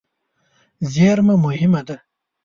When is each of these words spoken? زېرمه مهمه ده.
زېرمه 0.93 1.35
مهمه 1.45 1.81
ده. 1.87 1.97